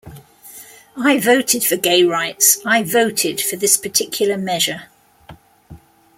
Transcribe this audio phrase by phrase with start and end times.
[0.97, 4.87] I voted for gay rights, I voted for this particular measure.